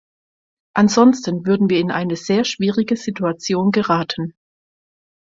[0.73, 4.33] Ansonsten würden wir in eine sehr schwierige Situation geraten.